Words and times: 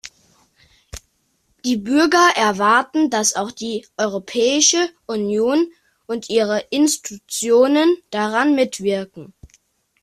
Die 1.63 1.77
Bürger 1.77 2.31
erwarten, 2.35 3.11
dass 3.11 3.35
auch 3.35 3.51
die 3.51 3.85
Europäische 3.97 4.89
Union 5.05 5.67
und 6.07 6.27
ihre 6.27 6.59
Institutionen 6.71 7.97
daran 8.09 8.55
mitwirken. 8.55 9.31